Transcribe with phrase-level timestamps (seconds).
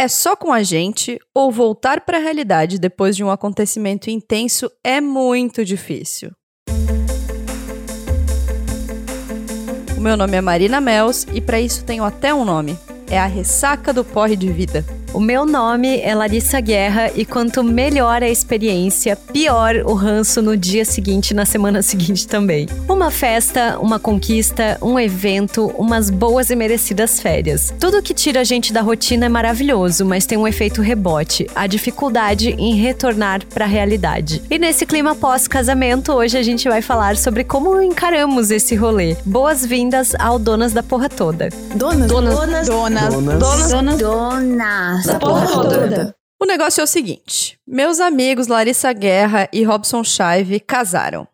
[0.00, 4.70] É só com a gente ou voltar para a realidade depois de um acontecimento intenso
[4.84, 6.30] é muito difícil.
[9.96, 12.78] O meu nome é Marina Mels e para isso tenho até um nome.
[13.10, 14.84] É a ressaca do porre de vida.
[15.14, 20.54] O meu nome é Larissa Guerra e quanto melhor a experiência, pior o ranço no
[20.54, 22.68] dia seguinte, na semana seguinte também.
[22.86, 27.72] Uma festa, uma conquista, um evento, umas boas e merecidas férias.
[27.80, 31.66] Tudo que tira a gente da rotina é maravilhoso, mas tem um efeito rebote, a
[31.66, 34.42] dificuldade em retornar para a realidade.
[34.50, 39.16] E nesse clima pós-casamento, hoje a gente vai falar sobre como encaramos esse rolê.
[39.24, 41.48] Boas-vindas ao Donas da Porra Toda.
[41.74, 46.16] Donas, Donas, donas, donas, donas, donas, donas, da porra toda.
[46.40, 51.26] O negócio é o seguinte: meus amigos Larissa Guerra e Robson Chive casaram.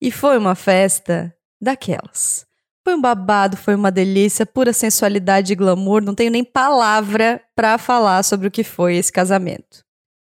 [0.00, 2.46] E foi uma festa daquelas.
[2.84, 7.78] Foi um babado, foi uma delícia, pura sensualidade e glamour, não tenho nem palavra pra
[7.78, 9.84] falar sobre o que foi esse casamento.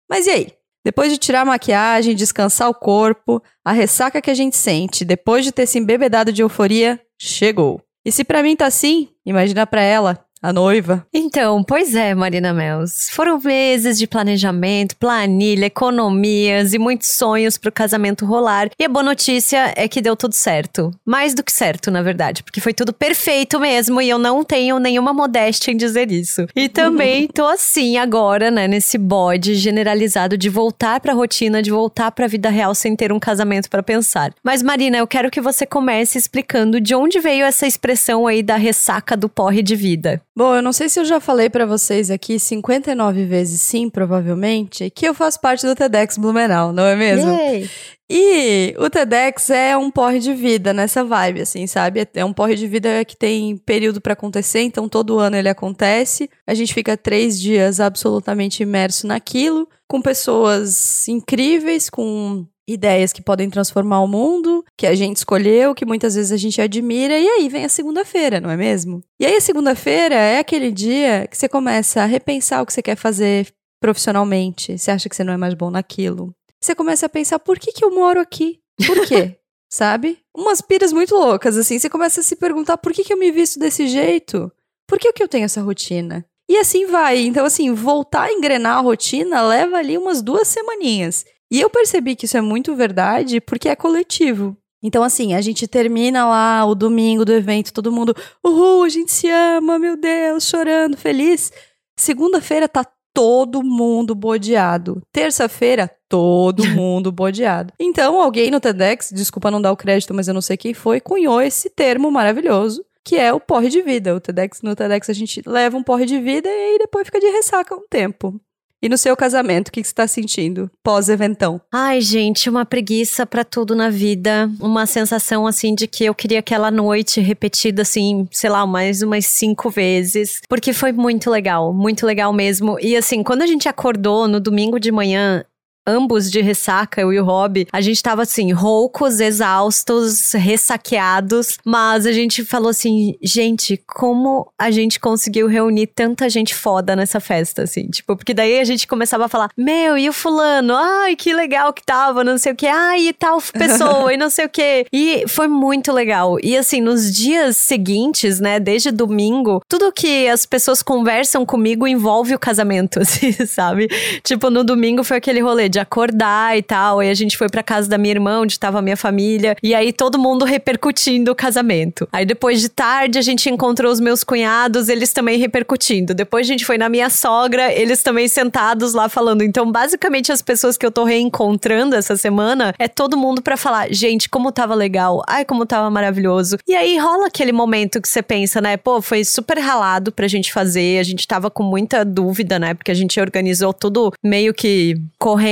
[0.08, 0.52] Mas e aí?
[0.84, 5.44] Depois de tirar a maquiagem, descansar o corpo, a ressaca que a gente sente depois
[5.44, 7.80] de ter se embebedado de euforia chegou.
[8.04, 11.06] E se pra mim tá assim, imagina pra ela, a noiva.
[11.12, 13.10] Então, pois é, Marina Mels.
[13.10, 18.70] Foram meses de planejamento, planilha, economias e muitos sonhos pro casamento rolar.
[18.78, 20.90] E a boa notícia é que deu tudo certo.
[21.04, 24.78] Mais do que certo, na verdade, porque foi tudo perfeito mesmo e eu não tenho
[24.78, 26.46] nenhuma modéstia em dizer isso.
[26.56, 32.10] E também tô assim agora, né, nesse bode generalizado de voltar pra rotina, de voltar
[32.12, 34.32] pra vida real sem ter um casamento pra pensar.
[34.42, 38.56] Mas Marina, eu quero que você comece explicando de onde veio essa expressão aí da
[38.56, 40.22] ressaca do porre de vida.
[40.40, 44.88] Bom, eu não sei se eu já falei pra vocês aqui 59 vezes sim, provavelmente,
[44.88, 47.30] que eu faço parte do TEDx Blumenau, não é mesmo?
[47.30, 47.68] Yay!
[48.08, 52.08] E o TEDx é um porre de vida nessa vibe, assim, sabe?
[52.14, 56.30] É um porre de vida que tem período pra acontecer, então todo ano ele acontece.
[56.46, 63.50] A gente fica três dias absolutamente imerso naquilo, com pessoas incríveis, com ideias que podem
[63.50, 67.48] transformar o mundo, que a gente escolheu, que muitas vezes a gente admira, e aí
[67.48, 69.02] vem a segunda-feira, não é mesmo?
[69.20, 72.82] E aí a segunda-feira é aquele dia que você começa a repensar o que você
[72.82, 76.34] quer fazer profissionalmente, você acha que você não é mais bom naquilo.
[76.60, 78.60] Você começa a pensar, por que que eu moro aqui?
[78.86, 79.36] Por quê?
[79.72, 80.18] Sabe?
[80.36, 81.78] Umas piras muito loucas, assim.
[81.78, 84.52] Você começa a se perguntar, por que que eu me visto desse jeito?
[84.86, 86.26] Por que que eu tenho essa rotina?
[86.50, 87.20] E assim vai.
[87.20, 91.24] Então, assim, voltar a engrenar a rotina leva ali umas duas semaninhas.
[91.50, 94.56] E eu percebi que isso é muito verdade porque é coletivo.
[94.82, 99.12] Então, assim, a gente termina lá o domingo do evento, todo mundo, uhul, a gente
[99.12, 101.52] se ama, meu Deus, chorando, feliz.
[101.98, 105.02] Segunda-feira tá todo mundo bodeado.
[105.12, 107.74] Terça-feira, todo mundo bodeado.
[107.78, 111.00] Então, alguém no TEDx, desculpa não dar o crédito, mas eu não sei quem foi,
[111.00, 114.14] cunhou esse termo maravilhoso, que é o porre de vida.
[114.14, 117.20] O TEDx, no TEDx a gente leva um porre de vida e aí depois fica
[117.20, 118.40] de ressaca um tempo.
[118.82, 121.60] E no seu casamento, o que você está sentindo pós-eventão?
[121.70, 124.50] Ai, gente, uma preguiça pra tudo na vida.
[124.58, 129.26] Uma sensação, assim, de que eu queria aquela noite repetida, assim, sei lá, mais umas
[129.26, 130.40] cinco vezes.
[130.48, 132.78] Porque foi muito legal, muito legal mesmo.
[132.80, 135.44] E, assim, quando a gente acordou no domingo de manhã,
[135.86, 142.06] ambos de ressaca, eu e o Rob, a gente tava assim, roucos, exaustos, ressaqueados, mas
[142.06, 147.62] a gente falou assim, gente, como a gente conseguiu reunir tanta gente foda nessa festa,
[147.62, 150.74] assim, tipo, porque daí a gente começava a falar, meu, e o fulano?
[150.74, 154.30] Ai, que legal que tava, não sei o que, ai, e tal pessoa, e não
[154.30, 154.86] sei o que.
[154.92, 156.36] E foi muito legal.
[156.42, 162.34] E assim, nos dias seguintes, né, desde domingo, tudo que as pessoas conversam comigo envolve
[162.34, 163.88] o casamento, assim, sabe?
[164.22, 167.00] Tipo, no domingo foi aquele rolê de acordar e tal.
[167.00, 169.56] Aí a gente foi pra casa da minha irmã, onde tava a minha família.
[169.62, 172.08] E aí todo mundo repercutindo o casamento.
[172.12, 176.14] Aí depois de tarde a gente encontrou os meus cunhados, eles também repercutindo.
[176.14, 179.42] Depois a gente foi na minha sogra, eles também sentados lá falando.
[179.42, 183.92] Então, basicamente, as pessoas que eu tô reencontrando essa semana é todo mundo pra falar:
[183.92, 185.22] gente, como tava legal.
[185.26, 186.56] Ai, como tava maravilhoso.
[186.66, 188.76] E aí rola aquele momento que você pensa, né?
[188.76, 190.98] Pô, foi super ralado pra gente fazer.
[190.98, 192.74] A gente tava com muita dúvida, né?
[192.74, 195.50] Porque a gente organizou tudo meio que correndo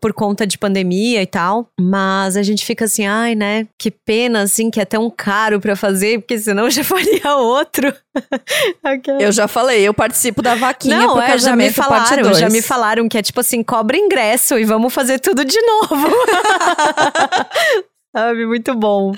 [0.00, 3.66] por conta de pandemia e tal, mas a gente fica assim, ai, né?
[3.78, 7.92] Que pena, assim, que é tão caro pra fazer, porque senão já faria outro.
[9.20, 12.60] Eu já falei, eu participo da vaquinha Não, pro é, já me falaram, já me
[12.60, 16.08] falaram que é tipo assim, cobra ingresso e vamos fazer tudo de novo.
[18.14, 19.12] Sabe, muito bom.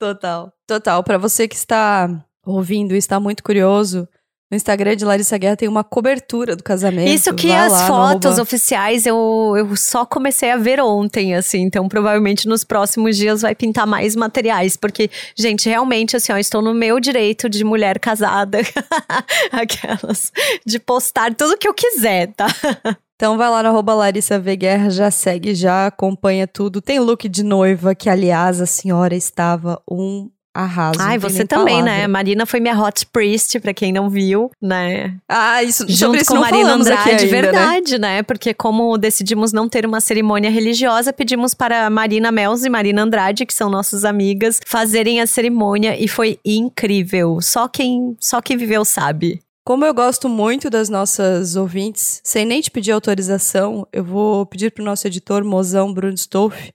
[0.00, 0.52] Total.
[0.66, 1.04] Total.
[1.04, 2.08] Para você que está
[2.44, 4.08] ouvindo e está muito curioso,
[4.50, 7.10] No Instagram de Larissa Guerra tem uma cobertura do casamento.
[7.10, 11.60] Isso que Vá as lá fotos oficiais eu, eu só comecei a ver ontem, assim.
[11.60, 14.74] Então, provavelmente nos próximos dias vai pintar mais materiais.
[14.74, 18.60] Porque, gente, realmente, assim, ó, estou no meu direito de mulher casada.
[19.52, 20.32] Aquelas.
[20.64, 22.46] De postar tudo que eu quiser, tá?
[23.20, 24.54] Então vai lá no arroba Larissa V.
[24.54, 26.80] Guerra, já segue, já acompanha tudo.
[26.80, 30.30] Tem look de noiva, que aliás a senhora estava um
[30.62, 31.00] arraso.
[31.00, 31.98] Ai, você também, palavra.
[32.00, 32.06] né?
[32.06, 35.16] Marina foi minha hot priest, pra quem não viu, né?
[35.28, 37.28] Ah, isso, sobre Junto isso com não Marina Andrade, ainda, né?
[37.28, 38.22] verdade, né?
[38.22, 43.46] Porque como decidimos não ter uma cerimônia religiosa, pedimos para Marina Mels e Marina Andrade,
[43.46, 47.40] que são nossas amigas, fazerem a cerimônia e foi incrível.
[47.40, 49.40] Só quem, só quem viveu sabe.
[49.64, 54.72] Como eu gosto muito das nossas ouvintes, sem nem te pedir autorização, eu vou pedir
[54.72, 56.70] pro nosso editor, mozão Bruno Stolf,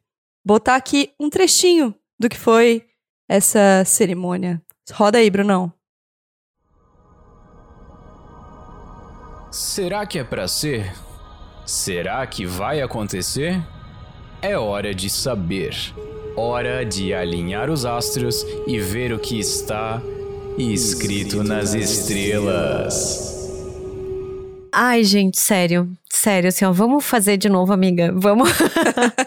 [0.45, 2.83] botar aqui um trechinho do que foi
[3.27, 4.61] essa cerimônia.
[4.91, 5.71] Roda aí, Brunão.
[9.51, 10.91] Será que é pra ser?
[11.65, 13.61] Será que vai acontecer?
[14.41, 15.75] É hora de saber.
[16.35, 20.01] Hora de alinhar os astros e ver o que está
[20.57, 23.33] escrito nas estrelas.
[24.71, 25.87] Ai, gente, sério.
[26.11, 28.11] Sério, assim, ó, vamos fazer de novo, amiga.
[28.15, 28.49] Vamos.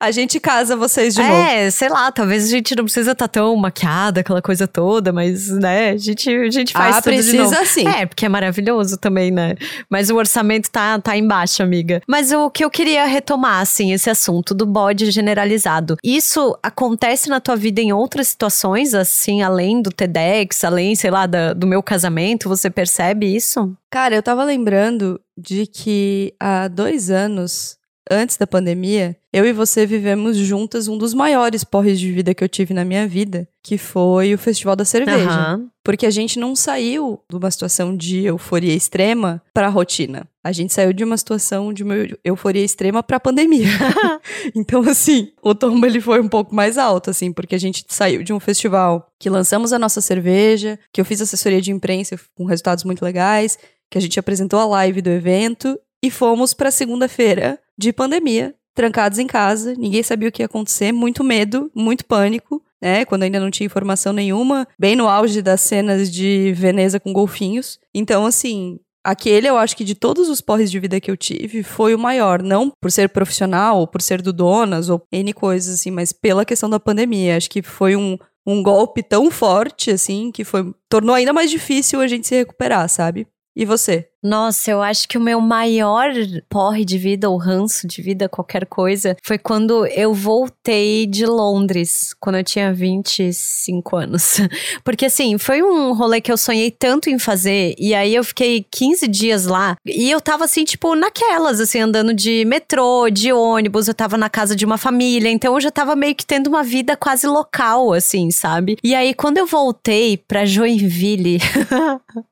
[0.00, 1.32] A gente casa vocês de novo.
[1.34, 5.48] é, sei lá, talvez a gente não precisa estar tão maquiada, aquela coisa toda, mas,
[5.50, 7.66] né, a gente, a gente faz Ah, tudo de precisa novo.
[7.66, 7.86] sim.
[7.86, 9.56] É, porque é maravilhoso também, né?
[9.90, 12.00] Mas o orçamento tá, tá embaixo, amiga.
[12.08, 15.96] Mas o que eu queria retomar, assim, esse assunto do bode generalizado.
[16.02, 21.26] Isso acontece na tua vida em outras situações, assim, além do TEDx, além, sei lá,
[21.26, 22.48] da- do meu casamento?
[22.48, 23.70] Você percebe isso?
[23.90, 27.76] Cara, eu tava lembrando de que há dois anos,
[28.10, 32.42] antes da pandemia, eu e você vivemos juntas um dos maiores porres de vida que
[32.42, 35.30] eu tive na minha vida, que foi o Festival da Cerveja.
[35.30, 35.68] Aham.
[35.84, 40.28] Porque a gente não saiu de uma situação de euforia extrema pra rotina.
[40.42, 41.94] A gente saiu de uma situação de uma
[42.24, 43.68] euforia extrema pra pandemia.
[44.54, 48.22] então, assim, o tombo ele foi um pouco mais alto, assim, porque a gente saiu
[48.22, 52.44] de um festival que lançamos a nossa cerveja, que eu fiz assessoria de imprensa com
[52.44, 53.58] resultados muito legais,
[53.90, 59.18] que a gente apresentou a live do evento e fomos pra segunda-feira de pandemia, trancados
[59.18, 63.06] em casa, ninguém sabia o que ia acontecer, muito medo, muito pânico, né?
[63.06, 67.78] Quando ainda não tinha informação nenhuma, bem no auge das cenas de Veneza com golfinhos.
[67.94, 71.62] Então, assim, aquele eu acho que de todos os porres de vida que eu tive,
[71.62, 72.42] foi o maior.
[72.42, 76.44] Não por ser profissional, ou por ser do Donas, ou N coisas, assim, mas pela
[76.44, 77.38] questão da pandemia.
[77.38, 81.98] Acho que foi um, um golpe tão forte, assim, que foi tornou ainda mais difícil
[82.02, 83.26] a gente se recuperar, sabe?
[83.56, 84.09] E você?
[84.22, 86.12] Nossa, eu acho que o meu maior
[86.48, 92.14] porre de vida ou ranço de vida, qualquer coisa, foi quando eu voltei de Londres,
[92.20, 94.36] quando eu tinha 25 anos.
[94.84, 98.64] Porque assim, foi um rolê que eu sonhei tanto em fazer, e aí eu fiquei
[98.70, 103.88] 15 dias lá, e eu tava assim, tipo, naquelas, assim, andando de metrô, de ônibus,
[103.88, 106.62] eu tava na casa de uma família, então eu já tava meio que tendo uma
[106.62, 108.76] vida quase local, assim, sabe?
[108.84, 111.38] E aí, quando eu voltei pra Joinville.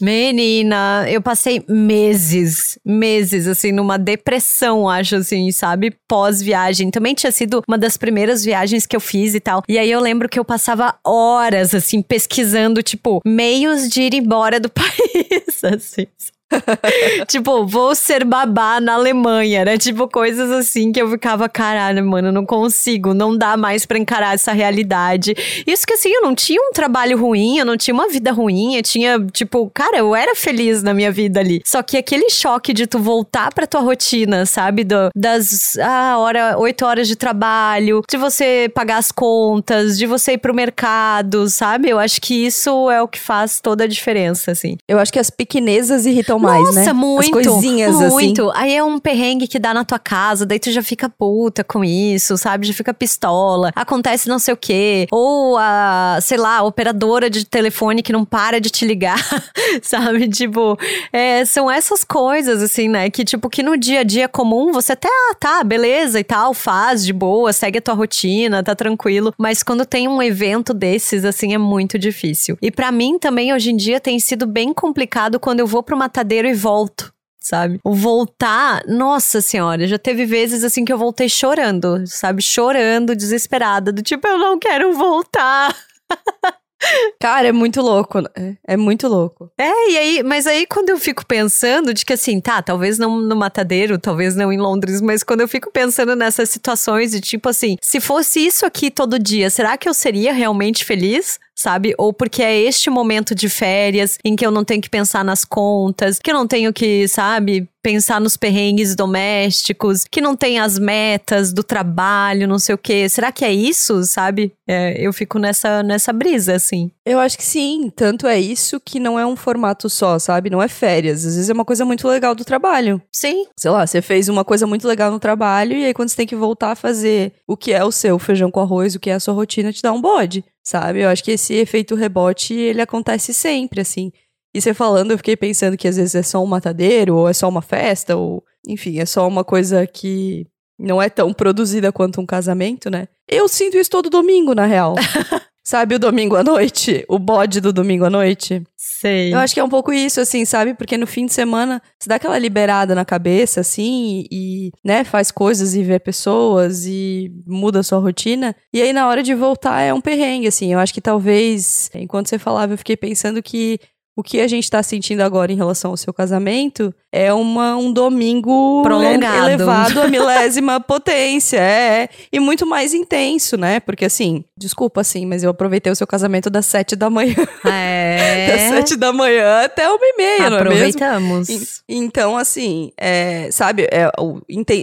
[0.00, 5.94] Menina, eu passei meses, meses, assim, numa depressão, acho, assim, sabe?
[6.06, 6.90] Pós-viagem.
[6.90, 9.62] Também tinha sido uma das primeiras viagens que eu fiz e tal.
[9.68, 14.60] E aí eu lembro que eu passava horas, assim, pesquisando, tipo, meios de ir embora
[14.60, 16.06] do país, assim.
[17.28, 19.78] tipo, vou ser babá na Alemanha, né?
[19.78, 24.34] Tipo, coisas assim que eu ficava, caralho, mano, não consigo, não dá mais pra encarar
[24.34, 25.34] essa realidade.
[25.66, 28.76] Isso que assim, eu não tinha um trabalho ruim, eu não tinha uma vida ruim,
[28.76, 31.60] eu tinha, tipo, cara, eu era feliz na minha vida ali.
[31.64, 34.84] Só que aquele choque de tu voltar pra tua rotina, sabe?
[34.84, 40.32] Do, das, ah, hora, oito horas de trabalho, de você pagar as contas, de você
[40.32, 41.90] ir pro mercado, sabe?
[41.90, 44.76] Eu acho que isso é o que faz toda a diferença, assim.
[44.88, 46.92] Eu acho que as pequenezas irritam mais, Nossa, né?
[46.92, 47.38] muito.
[47.38, 48.08] As coisinhas, assim.
[48.08, 48.50] muito.
[48.54, 51.84] Aí é um perrengue que dá na tua casa, daí tu já fica puta com
[51.84, 52.66] isso, sabe?
[52.66, 53.72] Já fica pistola.
[53.74, 55.06] Acontece não sei o quê.
[55.10, 59.18] Ou a, sei lá, a operadora de telefone que não para de te ligar,
[59.82, 60.28] sabe?
[60.28, 60.78] Tipo,
[61.12, 63.10] é, são essas coisas, assim, né?
[63.10, 66.54] Que, tipo, que no dia a dia comum você até, ah, tá, beleza e tal,
[66.54, 69.32] faz de boa, segue a tua rotina, tá tranquilo.
[69.38, 72.56] Mas quando tem um evento desses, assim, é muito difícil.
[72.62, 75.96] E pra mim também, hoje em dia, tem sido bem complicado quando eu vou pro
[76.28, 77.12] matadeiro e volto.
[77.40, 77.80] Sabe?
[77.82, 82.42] O voltar, nossa senhora, já teve vezes assim que eu voltei chorando, sabe?
[82.42, 85.74] Chorando, desesperada, do tipo, eu não quero voltar.
[87.18, 88.20] Cara, é muito louco.
[88.20, 88.56] né?
[88.66, 89.50] É muito louco.
[89.56, 93.18] É, e aí, mas aí quando eu fico pensando de que assim, tá, talvez não
[93.18, 97.48] no matadeiro, talvez não em Londres, mas quando eu fico pensando nessas situações de tipo
[97.48, 101.38] assim, se fosse isso aqui todo dia, será que eu seria realmente feliz?
[101.58, 101.92] Sabe?
[101.98, 105.44] Ou porque é este momento de férias em que eu não tenho que pensar nas
[105.44, 110.78] contas, que eu não tenho que, sabe, pensar nos perrengues domésticos, que não tem as
[110.78, 113.08] metas do trabalho, não sei o quê.
[113.08, 114.52] Será que é isso, sabe?
[114.68, 116.90] É, eu fico nessa, nessa brisa, assim.
[117.04, 117.90] Eu acho que sim.
[117.94, 120.50] Tanto é isso que não é um formato só, sabe?
[120.50, 121.24] Não é férias.
[121.24, 123.02] Às vezes é uma coisa muito legal do trabalho.
[123.10, 123.46] Sim.
[123.58, 126.26] Sei lá, você fez uma coisa muito legal no trabalho e aí quando você tem
[126.26, 129.14] que voltar a fazer o que é o seu feijão com arroz, o que é
[129.14, 131.00] a sua rotina, te dá um bode, sabe?
[131.00, 134.12] Eu acho que esse efeito rebote, ele acontece sempre, assim.
[134.54, 137.32] E você falando, eu fiquei pensando que às vezes é só um matadeiro, ou é
[137.32, 140.46] só uma festa, ou enfim, é só uma coisa que
[140.78, 143.08] não é tão produzida quanto um casamento, né?
[143.26, 144.94] Eu sinto isso todo domingo, na real.
[145.68, 147.04] sabe o domingo à noite?
[147.06, 148.62] O bode do domingo à noite?
[148.74, 149.34] Sei.
[149.34, 150.72] Eu acho que é um pouco isso, assim, sabe?
[150.72, 155.30] Porque no fim de semana você dá aquela liberada na cabeça, assim, e, né, faz
[155.30, 158.56] coisas e vê pessoas e muda a sua rotina.
[158.72, 160.72] E aí na hora de voltar é um perrengue, assim.
[160.72, 163.78] Eu acho que talvez, enquanto você falava, eu fiquei pensando que
[164.16, 167.92] o que a gente está sentindo agora em relação ao seu casamento é uma, um
[167.92, 169.48] domingo Prolongado.
[169.48, 173.80] elevado à milésima potência, é, é, e muito mais intenso, né?
[173.80, 177.34] Porque assim, desculpa assim, mas eu aproveitei o seu casamento das sete da manhã.
[177.64, 178.46] É.
[178.52, 180.72] das sete da manhã até uma e meia, não é mesmo?
[180.74, 181.82] Aproveitamos.
[181.88, 184.40] Então, assim, é, sabe, é, o-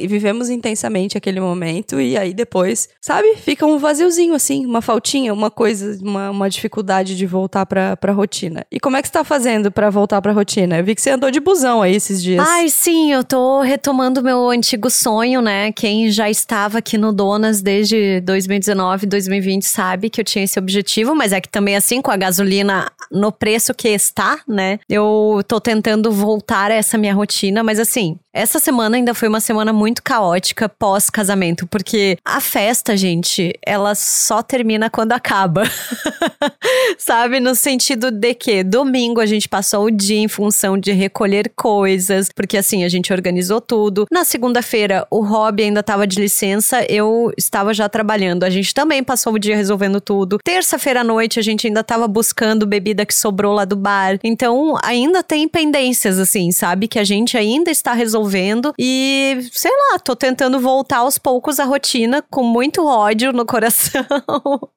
[0.07, 5.51] vivemos intensamente aquele momento e aí depois, sabe, fica um vaziozinho, assim, uma faltinha, uma
[5.51, 8.65] coisa, uma, uma dificuldade de voltar pra, pra rotina.
[8.71, 10.77] E como é que você tá fazendo pra voltar pra rotina?
[10.77, 12.47] Eu vi que você andou de busão aí esses dias.
[12.47, 15.71] Ai, sim, eu tô retomando meu antigo sonho, né?
[15.71, 21.15] Quem já estava aqui no Donas desde 2019, 2020 sabe que eu tinha esse objetivo,
[21.15, 24.79] mas é que também assim com a gasolina no preço que está, né?
[24.89, 29.39] Eu tô tentando voltar a essa minha rotina, mas assim, essa semana ainda foi uma
[29.39, 35.63] semana muito caótica pós-casamento, porque a festa, gente, ela só termina quando acaba.
[36.99, 37.39] Sabe?
[37.39, 42.27] No sentido de que domingo a gente passou o dia em função de recolher coisas,
[42.35, 44.05] porque assim, a gente organizou tudo.
[44.11, 48.43] Na segunda-feira, o Rob ainda tava de licença, eu estava já trabalhando.
[48.43, 50.39] A gente também passou o dia resolvendo tudo.
[50.43, 54.19] Terça-feira à noite, a gente ainda tava buscando bebida que sobrou lá do bar.
[54.21, 56.89] Então, ainda tem pendências, assim, sabe?
[56.89, 58.24] Que a gente ainda está resolvendo.
[58.79, 64.05] E, sei lá, tô tentando voltar aos poucos à rotina com muito ódio no coração.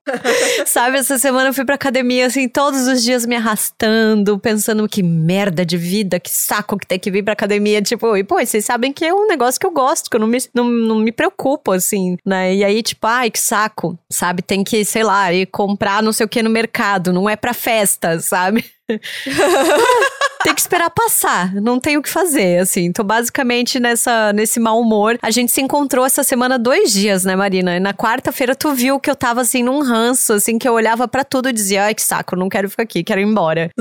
[0.67, 5.03] Sabe, essa semana eu fui pra academia, assim, todos os dias me arrastando, pensando que
[5.03, 7.83] merda de vida, que saco que tem que vir pra academia.
[7.83, 10.27] Tipo, e pô, vocês sabem que é um negócio que eu gosto, que eu não
[10.27, 12.55] me, não, não me preocupo, assim, né?
[12.55, 14.43] E aí, tipo, ai, que saco, sabe?
[14.43, 17.53] Tem que, sei lá, ir comprar não sei o que no mercado, não é pra
[17.53, 18.65] festa, sabe?
[20.49, 22.91] tem que esperar passar, não tem o que fazer, assim.
[22.91, 25.19] Tô basicamente nessa, nesse mau humor.
[25.21, 27.77] A gente se encontrou essa semana dois dias, né, Marina?
[27.77, 31.07] E na quarta-feira tu viu que eu tava, assim, num ranço, assim, que eu olhava
[31.07, 33.71] pra tudo e dizia, ai, que saco, não quero ficar aqui, quero ir embora.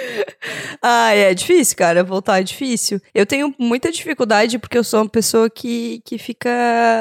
[0.82, 2.02] Ah, é difícil, cara.
[2.02, 3.00] Voltar é difícil.
[3.14, 6.50] Eu tenho muita dificuldade porque eu sou uma pessoa que, que fica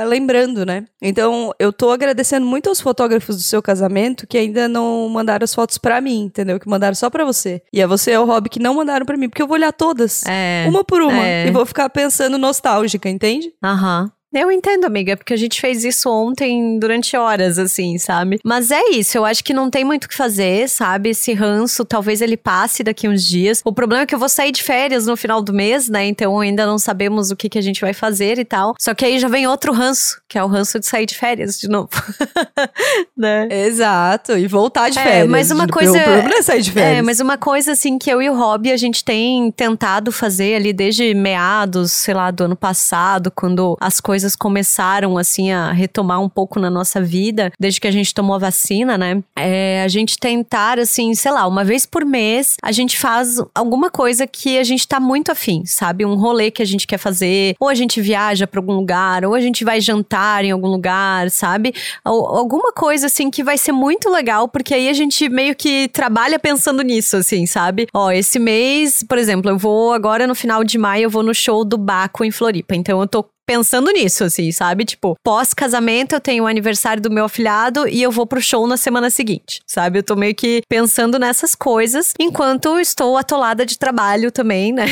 [0.08, 0.86] lembrando, né?
[1.02, 5.54] Então, eu tô agradecendo muito aos fotógrafos do seu casamento que ainda não mandaram as
[5.56, 6.60] fotos pra mim, entendeu?
[6.60, 7.62] Que mandaram só pra você.
[7.72, 9.72] E é você e o Rob que não mandaram pra mim, porque eu vou olhar
[9.72, 10.24] todas.
[10.26, 10.66] É.
[10.68, 11.26] Uma por uma.
[11.26, 11.48] é.
[11.48, 13.52] E vou ficar pensando nostálgica, entende?
[13.64, 14.12] Aham.
[14.32, 18.40] Eu entendo, amiga, porque a gente fez isso ontem durante horas, assim, sabe?
[18.46, 21.10] Mas é isso, eu acho que não tem muito o que fazer, sabe?
[21.10, 23.60] Esse ranço, talvez ele passe daqui uns dias.
[23.66, 26.06] O problema é que eu vou sair de férias no final do mês, né?
[26.06, 28.76] Então ainda não sabemos o que, que a gente vai fazer e tal.
[28.80, 31.60] Só que aí já vem outro ranço, que é o ranço de sair de férias
[31.60, 31.90] de novo.
[33.18, 33.48] né?
[33.50, 34.38] Exato.
[34.38, 35.28] E voltar de É, férias.
[35.28, 37.00] mas uma O coisa- problema é sair de férias.
[37.00, 40.54] É, mas uma coisa assim que eu e o Rob a gente tem tentado fazer
[40.54, 46.22] ali desde meados, sei lá, do ano passado, quando as coisas começaram assim a retomar
[46.22, 49.22] um pouco na nossa vida, desde que a gente tomou a vacina, né?
[49.38, 53.90] É a gente tentar assim, sei lá, uma vez por mês, a gente faz alguma
[53.90, 56.06] coisa que a gente tá muito afim, sabe?
[56.06, 59.34] Um rolê que a gente quer fazer, ou a gente viaja pra algum lugar, ou
[59.36, 61.74] a gente vai jantar em algum lugar, sabe?
[62.04, 65.88] Al- alguma coisa assim que vai ser muito legal, porque aí a gente meio que
[65.90, 67.88] trabalha pensando nisso, assim, sabe?
[67.94, 71.34] Ó, esse mês, por exemplo, eu vou agora no final de maio, eu vou no
[71.34, 72.76] show do Baco em Floripa.
[72.76, 74.86] Então eu tô pensando nisso, assim, sabe?
[74.86, 78.78] Tipo, pós-casamento eu tenho o aniversário do meu afilhado e eu vou pro show na
[78.78, 79.98] semana seguinte, sabe?
[79.98, 84.86] Eu tô meio que pensando nessas coisas, enquanto estou atolada de trabalho também, né?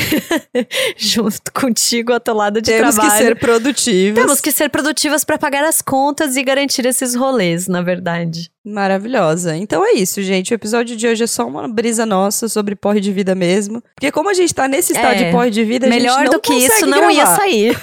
[0.98, 3.16] Junto contigo, atolada de Temos trabalho.
[3.16, 4.20] que ser produtivos.
[4.20, 8.50] Temos que ser produtivas pra pagar as contas e garantir esses rolês, na verdade.
[8.68, 9.56] Maravilhosa.
[9.56, 10.52] Então é isso, gente.
[10.52, 13.82] O episódio de hoje é só uma brisa nossa sobre porre de vida mesmo.
[13.94, 16.24] Porque como a gente tá nesse estado É, de porre de vida, a Melhor gente
[16.26, 17.36] não do que isso consegue não ia gravar.
[17.36, 17.78] sair.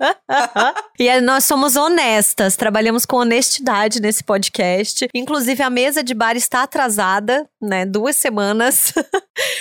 [0.98, 5.06] e aí nós somos honestas, trabalhamos com honestidade nesse podcast.
[5.14, 7.84] Inclusive, a mesa de bar está atrasada, né?
[7.84, 8.92] Duas semanas.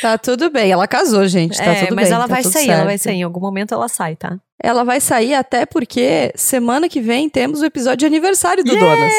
[0.01, 0.69] Tá tudo bem.
[0.71, 1.57] Ela casou, gente.
[1.57, 2.15] Tá é, tudo mas bem.
[2.15, 3.03] ela tá vai sair, ela vai certo.
[3.03, 3.19] sair.
[3.19, 4.37] Em algum momento ela sai, tá?
[4.61, 9.13] Ela vai sair até porque semana que vem temos o episódio de aniversário do Donas.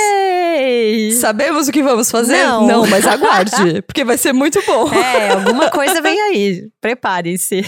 [0.53, 1.13] Yay!
[1.13, 2.37] Sabemos o que vamos fazer?
[2.37, 2.87] Não.
[2.87, 4.93] mas aguarde, porque vai ser muito bom.
[4.93, 6.69] É, alguma coisa vem aí.
[6.81, 7.65] Preparem-se.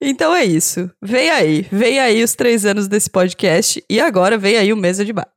[0.00, 0.90] Então é isso.
[1.02, 5.04] Vem aí, vem aí os três anos desse podcast e agora vem aí o Mesa
[5.04, 5.28] de Bar.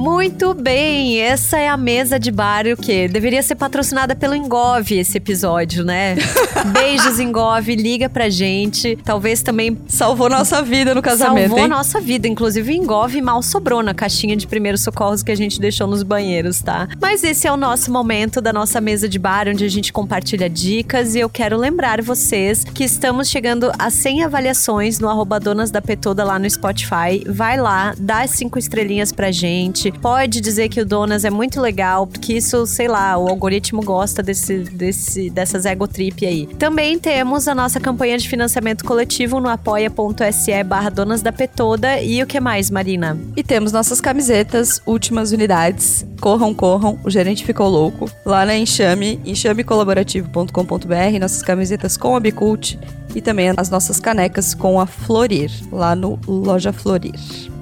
[0.00, 3.06] Muito bem, essa é a mesa de bar o quê?
[3.06, 6.16] Deveria ser patrocinada pelo Engove esse episódio, né?
[6.72, 8.96] Beijos, Engove, liga pra gente.
[9.04, 11.68] Talvez também Salvou nossa vida no casamento, salvou hein?
[11.68, 12.26] nossa vida.
[12.26, 16.62] Inclusive, Engove mal sobrou na caixinha de primeiros socorros que a gente deixou nos banheiros,
[16.62, 16.88] tá?
[16.98, 20.48] Mas esse é o nosso momento da nossa mesa de bar, onde a gente compartilha
[20.48, 21.14] dicas.
[21.14, 25.82] E eu quero lembrar vocês que estamos chegando a 100 avaliações no arroba Donas da
[25.82, 27.22] Petoda lá no Spotify.
[27.28, 29.89] Vai lá, dá as cinco estrelinhas pra gente.
[29.92, 34.22] Pode dizer que o Donas é muito legal, porque isso, sei lá, o algoritmo gosta
[34.22, 36.46] desse, desse, dessas ego trip aí.
[36.58, 42.00] Também temos a nossa campanha de financiamento coletivo no apoia.se barra Donas da Petoda.
[42.00, 43.18] E o que mais, Marina?
[43.36, 46.06] E temos nossas camisetas, últimas unidades.
[46.20, 48.10] Corram, corram, o gerente ficou louco.
[48.24, 52.78] Lá na Enxame, enxamecolaborativo.com.br, nossas camisetas com a Bicult
[53.14, 57.18] e também as nossas canecas com a Florir, lá no Loja Florir.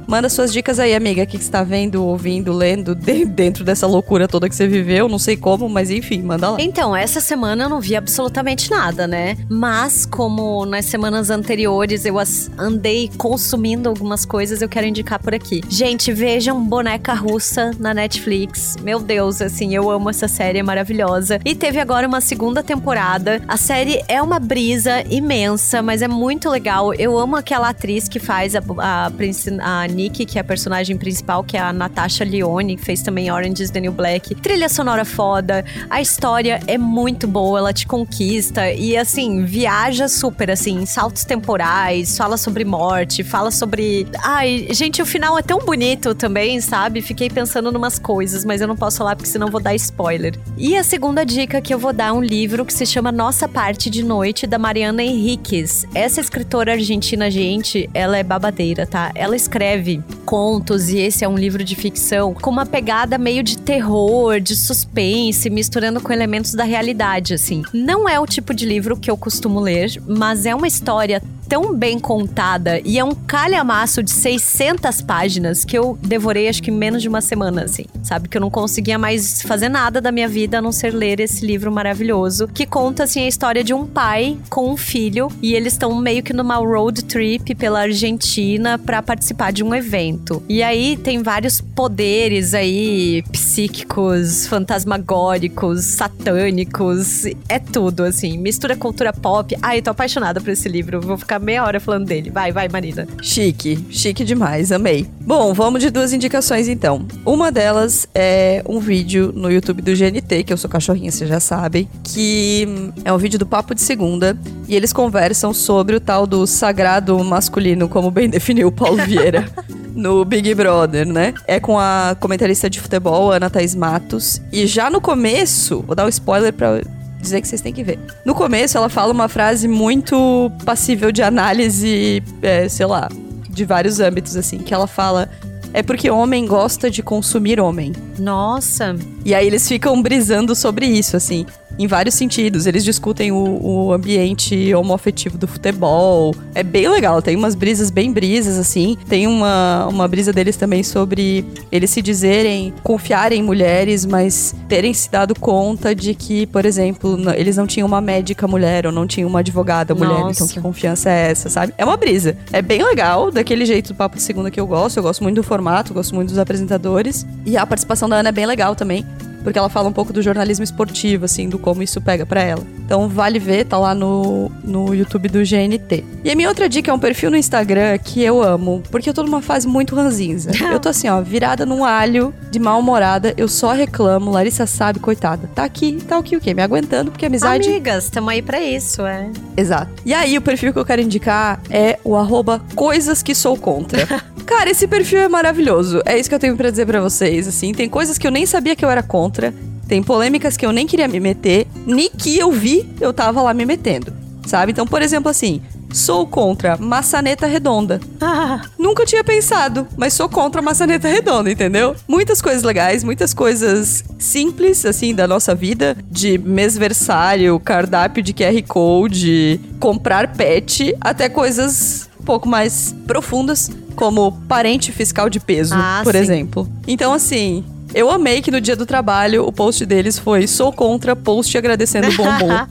[0.09, 3.63] Manda suas dicas aí, amiga, o que que você tá vendo, ouvindo, lendo, de- dentro
[3.63, 6.57] dessa loucura toda que você viveu, não sei como, mas enfim, manda lá.
[6.59, 9.37] Então, essa semana eu não vi absolutamente nada, né?
[9.51, 12.17] Mas, como nas semanas anteriores eu
[12.57, 15.61] andei consumindo algumas coisas, eu quero indicar por aqui.
[15.69, 18.77] Gente, vejam Boneca Russa na Netflix.
[18.83, 21.39] Meu Deus, assim, eu amo essa série, é maravilhosa.
[21.45, 23.43] E teve agora uma segunda temporada.
[23.47, 26.95] A série é uma brisa imensa, mas é muito legal.
[26.95, 31.43] Eu amo aquela atriz que faz a, a, princi- a Que é a personagem principal,
[31.43, 34.33] que é a Natasha Lyonne, que fez também Orange is the New Black.
[34.37, 35.65] Trilha sonora foda.
[35.91, 41.25] A história é muito boa, ela te conquista e assim, viaja super assim, em saltos
[41.25, 44.07] temporais, fala sobre morte, fala sobre.
[44.23, 47.03] Ai, gente, o final é tão bonito também, sabe?
[47.03, 50.39] Fiquei pensando numas coisas, mas eu não posso falar porque senão vou dar spoiler.
[50.57, 53.49] E a segunda dica que eu vou dar é um livro que se chama Nossa
[53.49, 55.87] Parte de Noite, da Mariana Henriquez.
[55.95, 59.11] Essa escritora argentina, gente, ela é babadeira, tá?
[59.15, 59.88] Ela escreve
[60.25, 64.55] contos e esse é um livro de ficção com uma pegada meio de terror, de
[64.55, 67.63] suspense, misturando com elementos da realidade, assim.
[67.73, 71.75] Não é o tipo de livro que eu costumo ler, mas é uma história tão
[71.75, 77.03] bem contada e é um calhamaço de 600 páginas que eu devorei acho que menos
[77.03, 77.85] de uma semana, assim.
[78.03, 78.29] Sabe?
[78.29, 81.45] Que eu não conseguia mais fazer nada da minha vida a não ser ler esse
[81.45, 85.73] livro maravilhoso que conta, assim, a história de um pai com um filho e eles
[85.73, 90.43] estão meio que numa road trip pela Argentina para participar de um evento.
[90.49, 98.37] E aí tem vários poderes aí psíquicos, fantasmagóricos, satânicos, é tudo, assim.
[98.37, 99.57] Mistura cultura pop.
[99.63, 101.01] Ai, tô apaixonada por esse livro.
[101.01, 102.31] Vou ficar meia hora falando dele.
[102.31, 103.07] Vai, vai, Marina.
[103.23, 105.07] Chique, chique demais, amei.
[105.21, 107.07] Bom, vamos de duas indicações então.
[107.25, 111.41] Uma delas é um vídeo no YouTube do GNT, que eu sou cachorrinha, vocês já
[111.41, 112.67] sabem, que
[113.05, 117.23] é um vídeo do Papo de Segunda, e eles conversam sobre o tal do sagrado
[117.23, 119.47] masculino, como bem definiu o Paulo Vieira.
[119.99, 121.35] No Big Brother, né?
[121.45, 124.41] É com a comentarista de futebol, Ana Thaís Matos.
[124.53, 126.81] E já no começo, vou dar um spoiler pra
[127.21, 127.99] dizer que vocês têm que ver.
[128.25, 133.09] No começo, ela fala uma frase muito passível de análise, é, sei lá,
[133.49, 135.29] de vários âmbitos, assim, que ela fala.
[135.73, 137.93] É porque homem gosta de consumir homem.
[138.19, 138.97] Nossa.
[139.25, 141.45] E aí eles ficam brisando sobre isso, assim,
[141.79, 142.67] em vários sentidos.
[142.67, 146.35] Eles discutem o, o ambiente homoafetivo do futebol.
[146.55, 148.97] É bem legal, tem umas brisas bem brisas, assim.
[149.09, 154.93] Tem uma, uma brisa deles também sobre eles se dizerem, confiarem em mulheres, mas terem
[154.93, 159.07] se dado conta de que, por exemplo, eles não tinham uma médica mulher ou não
[159.07, 160.21] tinham uma advogada mulher.
[160.21, 160.43] Nossa.
[160.43, 161.73] Então, que confiança é essa, sabe?
[161.79, 162.37] É uma brisa.
[162.53, 164.97] É bem legal, daquele jeito do Papo de Segunda que eu gosto.
[164.97, 167.27] Eu gosto muito do formato, gosto muito dos apresentadores.
[167.45, 169.05] E a participação da Ana é bem legal também.
[169.43, 172.63] Porque ela fala um pouco do jornalismo esportivo, assim, do como isso pega para ela.
[172.85, 176.05] Então vale ver, tá lá no, no YouTube do GNT.
[176.25, 179.15] E a minha outra dica é um perfil no Instagram que eu amo, porque eu
[179.15, 180.51] tô numa fase muito ranzinza.
[180.71, 185.49] eu tô assim, ó, virada num alho, de mal-humorada, eu só reclamo, Larissa sabe, coitada.
[185.55, 186.55] Tá aqui, tá aqui o quê?
[186.55, 187.69] Me aguentando, porque amizade...
[187.69, 189.31] Amigas, tamo aí pra isso, é.
[189.57, 189.91] Exato.
[190.05, 194.07] E aí, o perfil que eu quero indicar é o arroba coisas que sou contra.
[194.49, 196.01] Cara, esse perfil é maravilhoso.
[196.07, 197.75] É isso que eu tenho para dizer para vocês, assim.
[197.75, 199.53] Tem coisas que eu nem sabia que eu era contra.
[199.87, 201.67] Tem polêmicas que eu nem queria me meter.
[201.87, 204.11] Nem que eu vi, eu tava lá me metendo.
[204.47, 204.73] Sabe?
[204.73, 205.61] Então, por exemplo, assim,
[205.93, 208.01] Sou contra maçaneta redonda.
[208.21, 211.97] Ah, nunca tinha pensado, mas sou contra maçaneta redonda, entendeu?
[212.07, 218.63] Muitas coisas legais, muitas coisas simples, assim, da nossa vida, de mêsversário, cardápio de QR
[218.67, 226.13] Code, comprar pet, até coisas pouco mais profundas, como parente fiscal de peso, ah, por
[226.13, 226.19] sim.
[226.19, 226.69] exemplo.
[226.87, 227.65] Então, assim,
[227.95, 232.07] eu amei que no dia do trabalho o post deles foi sou contra post agradecendo
[232.07, 232.67] o bombom.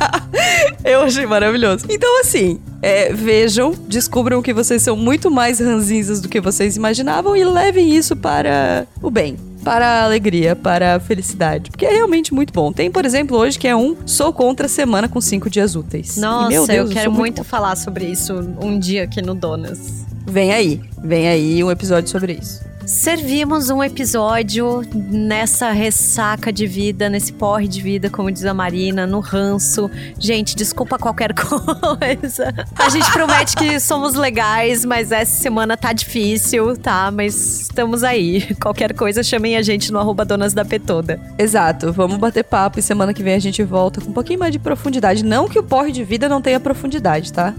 [0.82, 1.84] eu achei maravilhoso.
[1.86, 7.36] Então, assim, é, vejam, descubram que vocês são muito mais ranzinzas do que vocês imaginavam
[7.36, 9.36] e levem isso para o bem.
[9.64, 11.70] Para a alegria, para a felicidade.
[11.70, 12.72] Porque é realmente muito bom.
[12.72, 16.16] Tem, por exemplo, hoje que é um Sou contra semana com cinco dias úteis.
[16.16, 19.34] Nossa, e, meu Deus, eu quero muito, muito falar sobre isso um dia aqui no
[19.34, 20.06] Donas.
[20.26, 22.62] Vem aí, vem aí um episódio sobre isso.
[22.88, 29.06] Servimos um episódio nessa ressaca de vida, nesse porre de vida, como diz a Marina,
[29.06, 29.90] no ranço.
[30.18, 32.54] Gente, desculpa qualquer coisa.
[32.78, 37.10] A gente promete que somos legais, mas essa semana tá difícil, tá?
[37.10, 38.54] Mas estamos aí.
[38.54, 41.20] Qualquer coisa, chamem a gente no arroba Donas da Petoda.
[41.36, 44.52] Exato, vamos bater papo e semana que vem a gente volta com um pouquinho mais
[44.52, 45.22] de profundidade.
[45.22, 47.52] Não que o porre de vida não tenha profundidade, tá?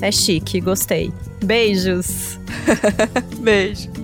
[0.00, 1.12] É chique, gostei.
[1.44, 2.38] Beijos.
[3.40, 4.03] Beijo.